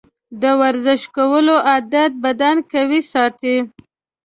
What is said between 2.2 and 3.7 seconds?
بدن قوي ساتي.